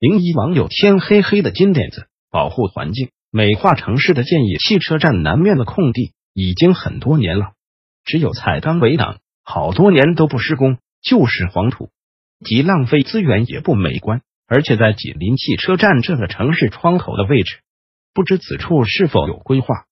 [0.00, 4.56] 零一网友天黑黑的金点子，保护环境、美化城市的建议。
[4.56, 7.52] 汽车站南面的空地已经很多年了，
[8.04, 11.90] 只有彩钢围挡，好多年都不施工，就是黄土，
[12.44, 17.60] 既浪费资源也不美观，而且在紧邻汽车站这个城市窗口的位置，
[18.12, 19.84] 不知此处是否有规划？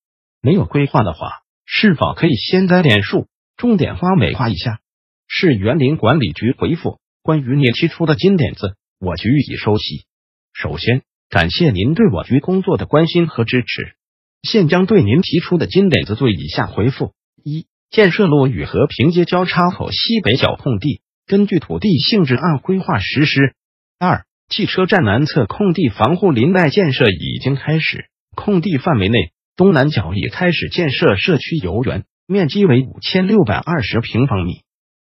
[0.42, 4.80] 没有规划的话，是否可以先栽点树，种点花，美化一下？
[5.28, 8.77] 市园林管理局回复：关于你提出的金点子。
[9.02, 10.05] 我局已收悉。
[10.52, 13.97] 首先，感谢您对我局工作的关心和支持。
[14.42, 23.56] 现将对您提出的金点子做以下回复：一、建设路与和平街交叉口西北角空地，根据土地性质按规划实施。
[23.98, 28.05] 二、汽车站南侧空地防护林带建设已经开始，
[28.37, 34.61] 空地范围内东南角已开始建设社区游园，面积为五千六百二十平方米。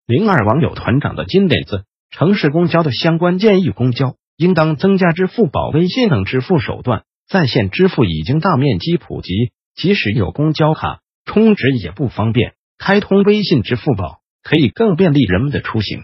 [0.05, 1.85] 零二网友团长的金点子。
[2.17, 7.03] 城市公交的相关建议，公交应当增加支付宝、微信等支付手段。
[7.27, 12.53] 在线支付已经大面积普及，即使有公交卡充值也不方便。
[12.77, 16.03] 开通微信、支付宝可以更便利人们的出行。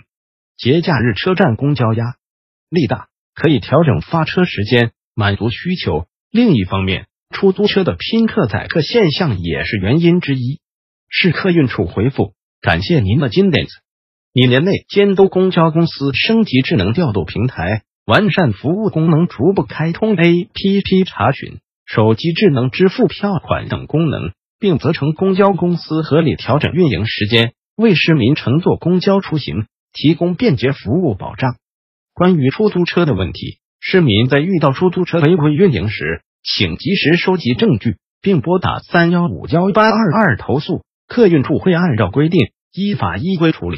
[0.58, 2.16] 节假日车站公交压
[2.70, 6.08] 力大，可以调整发车时间，满足需求。
[6.30, 10.60] 另一方面，出租车的拼客宰客现象也是原因之一。
[11.08, 13.72] 市客运处回复：感谢您的金点子。
[14.34, 31.58] 一年内监督公交公司升级智能调度平台，完善服务功能，逐步开通 APP 查询、手机智能支付票款等功能，并责成公交公司合理调整运营时间，为市民乘坐公交出行提供便捷服务保障。
[32.14, 43.78] 关于出租车的问题，市民在遇到出租车违规运营时，请及时收集证据，并拨打三幺五幺八二二投诉，客运处会按照规定依法依规处理。